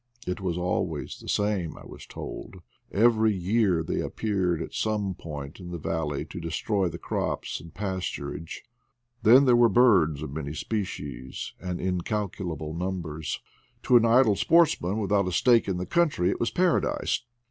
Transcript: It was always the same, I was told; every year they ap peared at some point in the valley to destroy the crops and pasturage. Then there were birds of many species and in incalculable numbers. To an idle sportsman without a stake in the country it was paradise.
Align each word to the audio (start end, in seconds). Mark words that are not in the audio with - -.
It 0.25 0.41
was 0.41 0.57
always 0.57 1.19
the 1.19 1.29
same, 1.29 1.77
I 1.77 1.85
was 1.85 2.07
told; 2.07 2.63
every 2.91 3.35
year 3.35 3.83
they 3.83 4.01
ap 4.01 4.15
peared 4.15 4.59
at 4.59 4.73
some 4.73 5.13
point 5.13 5.59
in 5.59 5.69
the 5.69 5.77
valley 5.77 6.25
to 6.25 6.39
destroy 6.39 6.87
the 6.89 6.97
crops 6.97 7.59
and 7.61 7.71
pasturage. 7.71 8.61
Then 9.21 9.45
there 9.45 9.55
were 9.55 9.69
birds 9.69 10.23
of 10.23 10.31
many 10.31 10.55
species 10.55 11.53
and 11.59 11.79
in 11.79 11.87
incalculable 11.89 12.73
numbers. 12.73 13.41
To 13.83 13.95
an 13.95 14.05
idle 14.05 14.35
sportsman 14.35 14.97
without 14.97 15.27
a 15.27 15.31
stake 15.31 15.67
in 15.67 15.77
the 15.77 15.85
country 15.85 16.31
it 16.31 16.39
was 16.39 16.49
paradise. 16.49 17.21